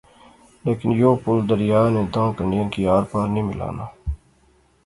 [0.65, 3.85] لیکن یو پل دریا نے داں کنڈیاں کی آر پار نی ملانا